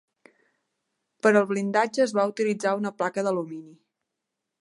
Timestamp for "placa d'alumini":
3.03-3.71